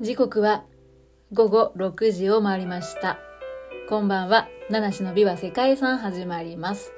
[0.00, 0.64] 時刻は
[1.34, 3.18] 午後6時を回りました。
[3.86, 6.94] こんばんは、七種の美は世界遺産始まります。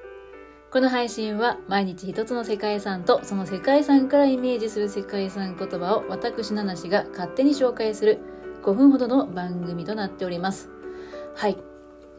[0.71, 8.21] この配信は毎日一つの世界遺産とその世界遺産からイメージする世界遺産言葉を私七種が勝手に紹介する
[8.63, 10.71] 5分ほどの番組となっております。
[11.35, 11.59] はい。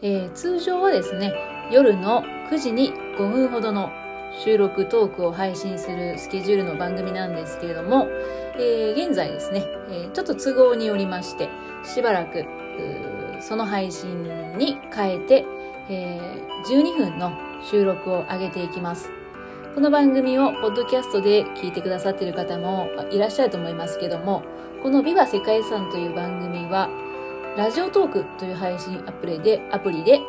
[0.01, 1.33] えー、通常はですね、
[1.71, 3.89] 夜の9時に5分ほどの
[4.39, 8.07] 収録トークを配信するスケジュールの番組なんですけれども、
[8.55, 11.49] えー、現在ですね、えー、ちょっと都合によりまして、
[11.83, 12.45] しばらく、
[13.39, 14.23] その配信
[14.57, 15.45] に変えて、
[15.89, 17.31] えー、12分の
[17.63, 19.11] 収録を上げていきます。
[19.75, 24.43] この番組をポッドキャストで聞いてくださっている方もいらっしゃると思いますけども、
[24.81, 26.89] このビバ世界遺産という番組は、
[27.57, 30.19] ラジオトークという配信アプリで、アプリで、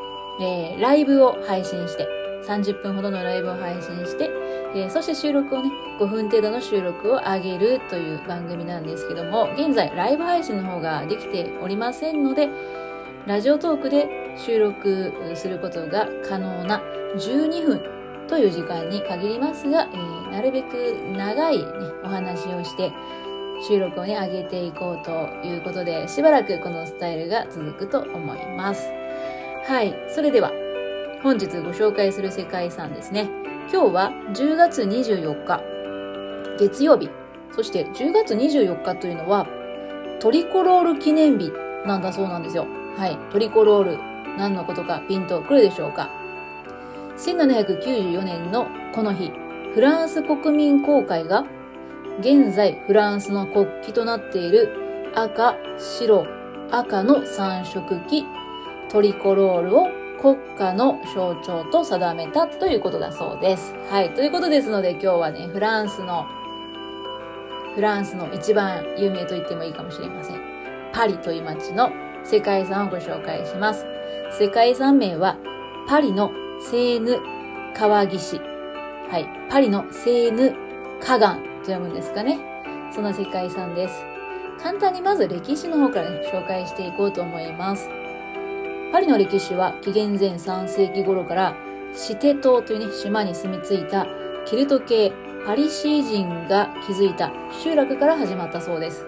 [0.41, 2.07] えー、ライブを配信して、
[2.47, 4.30] 30分ほどのライブを配信して、
[4.75, 12.48] えー、そして収録をね、5分程度の収録を上げるという番組なんですけども、現在ライブ配信の方ができておりませんので、
[13.27, 16.83] ラジオトークで収録することが可能な
[17.17, 17.81] 12分
[18.28, 20.75] という時間に限りますが、えー、なるべく
[21.17, 21.65] 長い、ね、
[22.05, 22.92] お話をして、
[23.67, 28.91] 収録をね、上げていこうということで、しばらくこのスタイルが続くと思います。
[29.67, 29.95] はい。
[30.09, 30.50] それでは、
[31.25, 33.30] 本日ご紹介する世界遺産ですね。
[33.72, 35.62] 今日は10月24日、
[36.58, 37.08] 月曜日。
[37.50, 39.47] そして10月24日というのは、
[40.20, 41.50] トリコロール記念日
[41.86, 42.66] なんだそうなんですよ。
[42.98, 43.16] はい。
[43.33, 43.98] トリコロール。
[44.36, 46.11] 何のことかピンとくるでしょうか。
[47.16, 49.33] 1794年のこの日、
[49.72, 51.47] フランス国民公会が、
[52.20, 54.69] 現在フランスの国旗となっている
[55.14, 56.27] 赤、白、
[56.70, 58.27] 赤の三色旗、
[58.91, 63.75] トリコロールを国家の象徴と定めたということだそうです。
[63.91, 64.14] はい。
[64.14, 66.25] ということですので今日はね、フランスの、
[67.75, 70.41] フランスの一番有名と言ってもいいかもしれません。
[70.94, 71.93] パリという街の
[72.25, 73.84] 世界遺産をご紹介します。
[74.31, 75.37] 世界遺産名は、
[75.87, 77.20] パリのセーヌ
[77.76, 78.38] 川岸。
[79.10, 79.28] はい。
[79.50, 80.54] パリのセーヌ
[81.03, 82.38] 河岸と読むんですかね。
[82.91, 84.03] その世界遺産です。
[84.62, 88.03] 簡単にまず歴史の方から、ね、紹介していこうと思います。
[88.94, 91.56] パリの歴史は紀元前3世紀頃から
[91.93, 94.06] シテ島というね、島に住み着いた
[94.47, 95.12] キルト系
[95.44, 99.05] パリシー人が築いた集落から始まったそうです。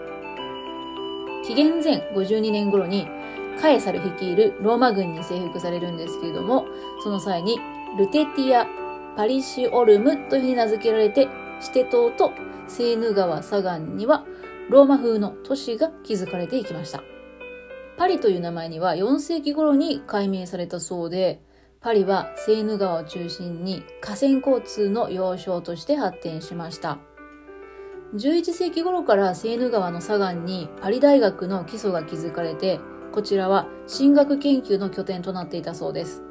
[1.47, 3.07] 紀元前52年頃に
[3.61, 6.67] カエサル率いるローマ軍に征服されるんですけれども、
[7.05, 7.61] その際に
[7.97, 8.67] ルテティア・
[9.17, 11.29] パリシオルムというふうに名付けられて、
[11.61, 12.33] シテ島と
[12.67, 14.25] セーヌ川左岸には
[14.69, 17.05] ローマ風の都市が築かれていきました。
[17.97, 21.41] パリという名前には4世紀頃に改名されたそうで、
[21.81, 26.99] パリはセーヌ川を中心に河川交通の要衝として発展しました。
[28.15, 32.81] 11世紀頃からセーヌ川の左岸にパリ大学の基礎が築かれて、
[33.13, 36.23] こちらは神学研究の拠点となっていたそうです。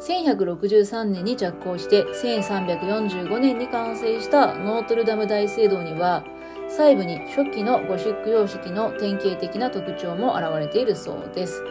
[0.00, 6.24] 1163年に着工して1345年に完成したノートルダム大聖堂には
[6.70, 11.62] 細部に初期のゴシック様式の典型的な特徴も現れているそうです。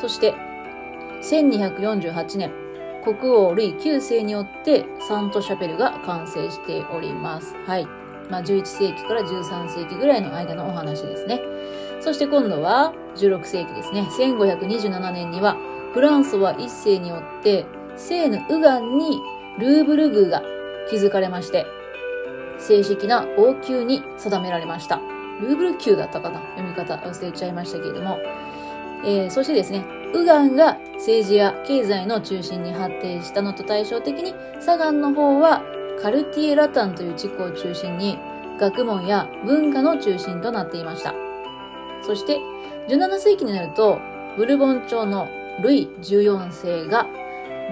[0.00, 0.34] そして
[1.22, 2.52] 1248年
[3.04, 7.54] 国王ルイ9世によってサントシャペルが完成しております。
[7.66, 7.86] はい。
[8.28, 11.40] まあ、11世紀から13世紀ぐらいの間のお話ですね。
[12.00, 14.02] そして今度は16世紀ですね。
[14.02, 15.56] 1527年には
[15.94, 17.64] フランソワ一世によって
[17.96, 19.20] セーヌ右岸に
[19.58, 20.42] ルーブル宮が
[20.90, 21.66] 築かれまして、
[22.58, 25.00] 正式な王宮に定められました。
[25.40, 26.40] ルーブル宮だったかな？
[26.56, 28.18] 読み方忘れちゃいましたけれども。
[29.04, 35.62] えー、そしてですね、右岸が政治や経済の中心に発展したのと対照的に、左岸の方は
[36.02, 38.18] カルティエラタンという地区を中心に
[38.58, 41.14] 学問や文化の中心となっていました。
[42.02, 42.40] そして、
[42.88, 44.00] 17世紀になると、
[44.36, 45.28] ブルボン朝の
[45.62, 47.06] ルイ14世が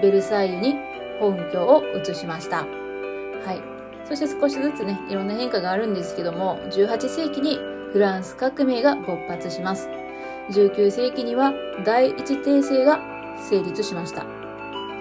[0.01, 0.75] ベルサイユに
[1.19, 2.57] 本拠を移しました。
[2.57, 3.76] はい。
[4.07, 7.59] そして少しずつね、いろんな変化があるんですけども、18世紀に
[7.91, 9.89] フランス革命が勃発します。
[10.51, 13.01] 19世紀には第一帝政が
[13.37, 14.25] 成立しました。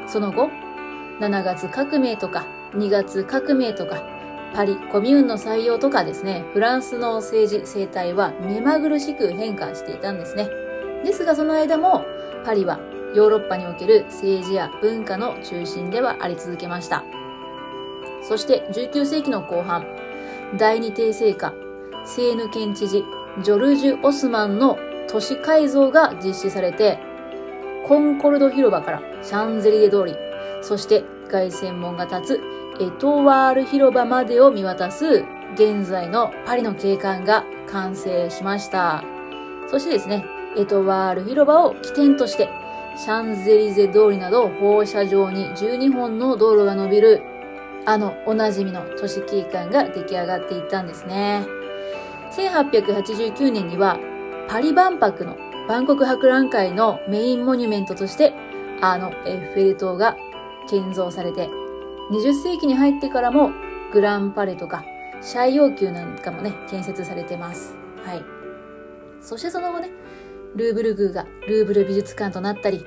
[0.09, 0.51] その後、
[1.21, 4.03] 7月革命とか2月革命とか
[4.55, 10.49] パリコミューンの採用とかですね、フランスの政治生態は目まぐるしく変化していたんですね。
[11.05, 12.05] ですがその間も
[12.45, 12.81] パリは
[13.15, 17.05] ヨーロッパにおける政治や文化の中心ではあり続けました。
[18.27, 19.87] そして19世紀の後半、
[20.59, 21.55] 第二帝政下、
[22.05, 23.05] セーヌ県知事、
[23.43, 24.79] ジョルジュ・オスマンの
[25.09, 26.99] 都市改造が実施されて、
[27.87, 30.17] コンコルド広場からシャンゼリゼ通り、
[30.61, 32.41] そして凱旋門が立つ
[32.81, 35.25] エトワール広場までを見渡す
[35.55, 39.05] 現在のパリの景観が完成しました。
[39.69, 40.25] そしてですね、
[40.57, 42.49] エトワール広場を起点として、
[42.97, 47.23] シャンゼリゼ通りなど放射状に12本の道路が伸びる、
[47.87, 51.47] あのおなじみの都市景観が出来上がっていったんですね。
[52.33, 53.99] 1889年には
[54.49, 55.37] パリ万博の
[55.69, 58.35] 万国博覧会のメインモニュメントとして
[58.83, 60.17] あのエッフェル塔が
[60.69, 61.49] 建造されて
[62.11, 63.51] 20世紀に入ってからも
[63.93, 64.85] グランパレとか
[65.23, 67.77] シャイ王宮なんかもね建設されてます。
[68.05, 68.23] はい。
[69.21, 69.91] そしてその後ね、
[70.55, 72.85] ルーブル宮がルーブル美術館となったり、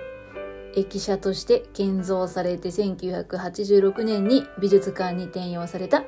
[0.76, 6.04] 駅舎として建造されて1986年に美術館に転用された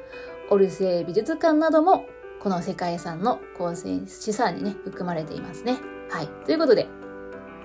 [0.50, 2.06] オルセー美術館なども
[2.42, 5.78] この世界遺産の構成資産にね、含まれていますね。
[6.10, 6.28] はい。
[6.44, 6.88] ということで、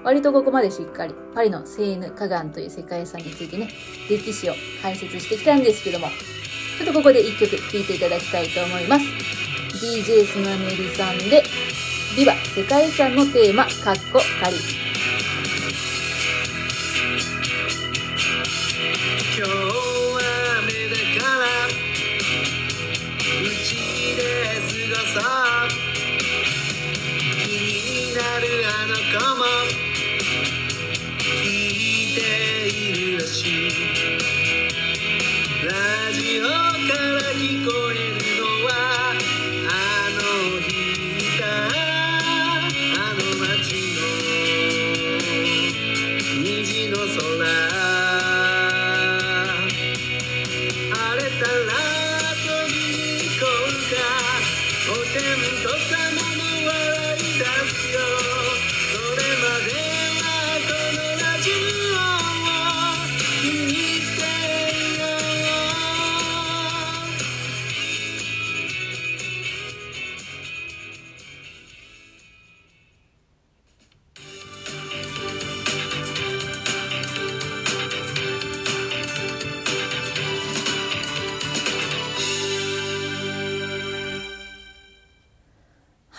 [0.04, 3.70] 割とここまでしっかりパリのセーヌ河岸という世界遺産についてね、
[4.10, 6.08] 歴史を解説してきたんですけども、
[6.76, 9.06] ちょっとここで一曲聴いていただきたいと思います。
[9.82, 11.42] DJ スナメリさんで、
[12.14, 14.85] ビバ世界遺産のテーマ、カッコ仮。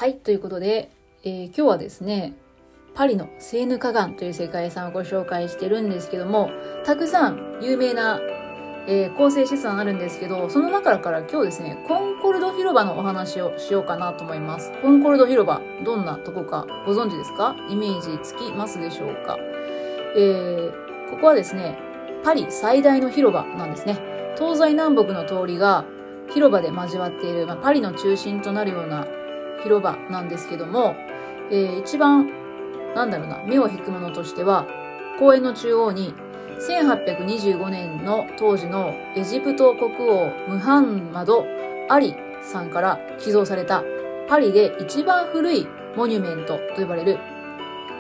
[0.08, 0.90] はい、ということで、
[1.26, 2.32] えー、今日はですね、
[2.96, 6.50] パリのセーヌ河岸という世界遺産をご紹介してるんですけども、
[6.86, 8.22] たくさん有名な、
[8.88, 14.72] えー、構成資産あるんですけど、その中から今日ですね、コンコルド広場のお話をしようかなと思います。
[14.82, 17.58] コンコルド広場、どんなとこかご存知ですか？
[17.70, 19.38] イメージつきますでしょうか？
[20.16, 20.72] えー、
[21.12, 21.78] ここはですね、
[22.24, 23.98] パリ最大の広場なんですね。
[24.38, 25.84] 東西南北の通りが
[26.34, 29.06] 広場で交わっている、まあ、パリの中心となるような
[29.64, 30.96] 広場なんですけども、
[31.52, 32.30] えー、一番、
[32.96, 34.66] なんだろうな、目を引くものとしては、
[35.20, 36.14] 公園の中央に、
[36.60, 41.46] 1825年の当時のエジプト国王ムハンマド・
[41.90, 43.84] アリさんから寄贈された
[44.28, 47.20] パリで一番古いモニュメントと呼ばれる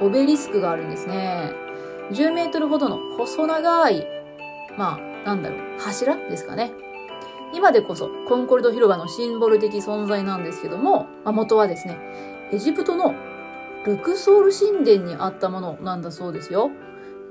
[0.01, 1.51] オベリスクがあるんですね。
[2.12, 4.07] 10メートルほどの細長い、
[4.77, 6.71] まあ、なんだろう、柱ですかね。
[7.53, 11.97] 今でこそコンコルド広場のシンボル的存在なんですけども、まあ、元はですね、
[12.51, 13.15] エジプトの
[13.85, 16.71] ルクソール神殿にあったものなんだそうですよ。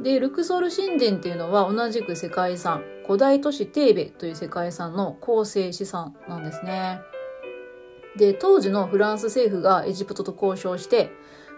[0.02, 7.00] で、ルクソール神殿っていうのは同じく世界遺産、古代都市テーベという世界遺産の構成資産なんですね。
[8.16, 11.10] で、当時のフランス政府がエジプトと交渉して、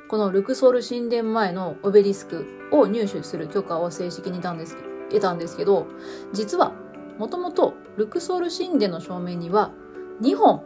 [0.09, 4.53] このルクソール神殿前のオベリスクを入手する許可を正式に得た
[5.33, 5.87] んですけど、
[6.33, 6.73] 実は
[7.19, 9.73] もともとルクソール神殿の正面には
[10.23, 10.63] 2本、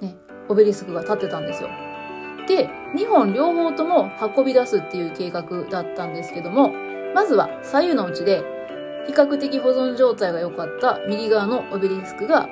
[0.00, 0.16] ね、
[0.48, 1.68] オベリスクが立ってたんですよ。
[2.48, 6.72] で、2本両方とも運び出すっていう計画だったんですけども、
[7.14, 8.42] まずは左右のうちで
[9.06, 12.48] 比較的保存状態が良かった右側のオベリスクが、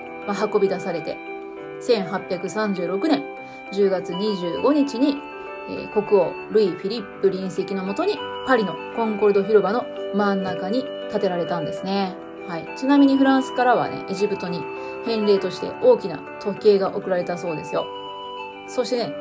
[0.53, 1.17] 運び出されて、
[1.81, 3.25] 1836年
[3.73, 5.17] 10月25日に、
[5.69, 9.85] え、国王ルイ・フィリップ臨席のもとにパリのコンコルド広場の
[10.15, 12.30] 真ん中に建てられたんですね。
[12.49, 12.69] はい。
[12.77, 14.63] ちなみにフランスからはね、エジプトに
[15.05, 17.87] 返礼として大きな時計が送られたそうですよ。
[18.67, 19.15] そしてね、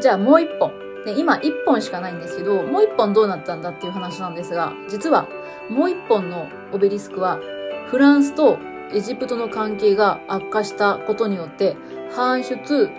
[0.00, 0.72] じゃあもう一本。
[1.04, 5.28] ね、今一本しかないんですけど、もう一本どうなったんだっていう話なんですが、実は
[5.68, 7.38] もう一本のオベリスクは、
[7.90, 8.58] フランスと
[8.92, 11.76] エジプトの関係が悪化したことによって
[12.14, 12.90] 搬出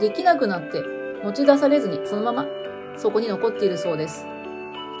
[0.00, 0.82] できなくなって
[1.24, 2.46] 持ち出されずにそのまま
[2.96, 4.26] そこに残っているそうです。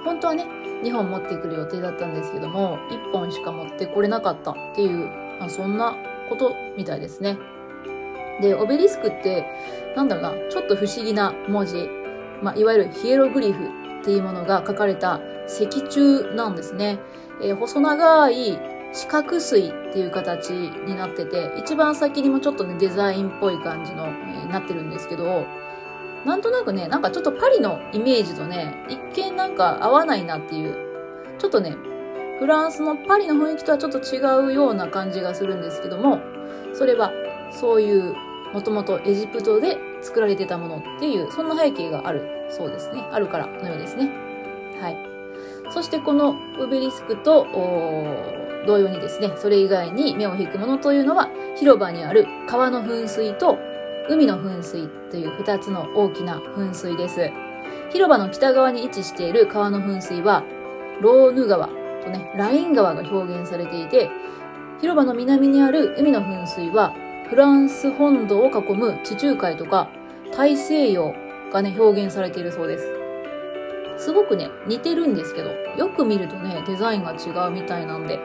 [0.04, 0.46] 本当はね、
[0.82, 5.06] 2本持ってくる予定だったんですけども、1本しか持ってこれなかったっていう、
[5.40, 5.96] まあ、そんな
[6.28, 7.38] ことみたいですね。
[8.40, 9.46] で、オベリスクって、
[9.96, 11.88] なんだろうな、ちょっと不思議な文字、
[12.42, 13.64] まあ、いわゆるヒエログリフ
[14.00, 16.98] っていうものが書かれた石柱なんですね。
[17.42, 18.58] えー、細長い
[18.92, 25.44] 四角錐っていう形になってて、一番先にもちょっとね、デザインっぽい感じの、えー、なってるんですけど、
[26.24, 30.76] なんとなくね、なんかちょっとパリのイメージとね、一見なんか合わないなっていう、
[31.38, 31.76] ちょっとね、
[32.38, 36.20] フランスのパリの雰囲気とはちょっと違うような感じがするんですけども、
[36.72, 37.12] それは
[37.50, 38.14] そういう
[38.52, 43.06] もともとエジプトで作られてたものっていう、そんな背景があるそうですね。
[43.12, 44.10] あるからのようですね。
[44.80, 44.96] はい。
[45.70, 47.46] そしてこのウベリスクと
[48.66, 53.58] 同様にですね、それ以外に目を引くものというのは、広場にある川の噴水と
[54.08, 57.30] 海の噴水という二つの大きな噴水です。
[57.90, 60.44] 広場の北側に位置している川の噴水は、
[61.02, 61.68] ローヌ川
[62.02, 64.10] とね、ライン川が表現されていて、
[64.80, 66.94] 広場の南にある海の噴水は、
[67.28, 69.90] フランス本土を囲む地中海とか
[70.34, 71.14] 大西洋
[71.52, 72.86] がね、表現されているそうです。
[73.98, 78.18] すごくね、似てるんですけど、よく見るとね、デザインが違うみたいなんで、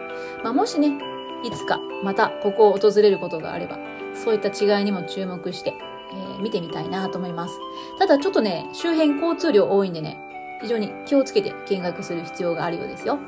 [0.43, 0.97] まあ、もしね、
[1.43, 3.77] いつかまたここを訪れることがあれば、
[4.15, 5.73] そういった違いにも注目して、
[6.11, 7.59] えー、見てみたいなと思います。
[7.99, 10.17] ただちょっとね、周辺交通量多いんでね、
[10.61, 13.19] 非常に気をつけて見学する必要があるようですよ。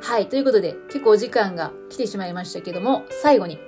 [0.00, 3.58] はい、ということで、結構お時間が来てしまいましたけども、最後に、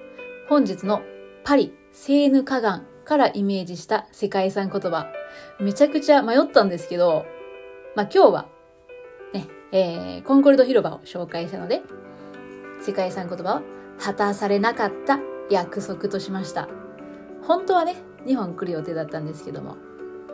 [0.48, 1.02] 本日の
[1.44, 5.08] パリ、セーヌ河岸からイメージした世界遺産言葉。
[5.58, 7.26] めちゃくちゃ迷ったんですけど、
[7.96, 8.46] まあ、今日は、
[9.32, 11.82] ね、えー、コンコルド広場を紹介したので、
[12.80, 13.62] 世界遺産言葉は、
[13.98, 15.18] 果たされなかった
[15.50, 16.68] 約束としました。
[17.42, 19.76] 本当はね、2本来る予定だったんですけども、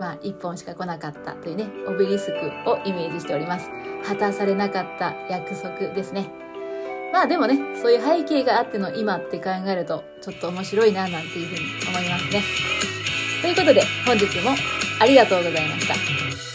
[0.00, 3.68] まあ、1本しか来なかったというね、オベリスクをイメージしております。
[4.06, 6.30] 果たされなかった約束ですね。
[7.12, 12.42] まあでもね、そういう背景があっての今って考えると、ちょっと面白いな、なんていうふうに思いますね。
[13.40, 14.50] ということで、本日も
[15.00, 16.53] ありがとうございました。